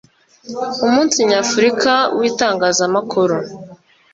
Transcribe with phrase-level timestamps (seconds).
[0.85, 3.37] umunsi nyafurika w itangazamakuru